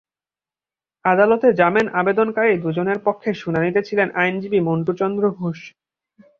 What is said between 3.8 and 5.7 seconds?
ছিলেন আইনজীবী মন্টু চন্দ্র ঘোষ।